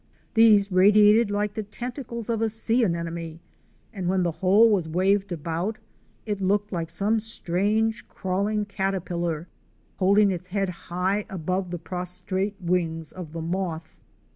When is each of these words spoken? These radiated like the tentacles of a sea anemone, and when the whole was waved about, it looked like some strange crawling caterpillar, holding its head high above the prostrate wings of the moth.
These 0.33 0.71
radiated 0.71 1.29
like 1.29 1.53
the 1.53 1.61
tentacles 1.61 2.27
of 2.27 2.41
a 2.41 2.49
sea 2.49 2.83
anemone, 2.83 3.39
and 3.93 4.07
when 4.09 4.23
the 4.23 4.31
whole 4.31 4.67
was 4.67 4.89
waved 4.89 5.31
about, 5.31 5.77
it 6.25 6.41
looked 6.41 6.71
like 6.71 6.89
some 6.89 7.19
strange 7.19 8.07
crawling 8.09 8.65
caterpillar, 8.65 9.47
holding 9.97 10.31
its 10.31 10.47
head 10.47 10.69
high 10.89 11.27
above 11.29 11.69
the 11.69 11.77
prostrate 11.77 12.55
wings 12.59 13.11
of 13.11 13.31
the 13.31 13.43
moth. 13.43 13.99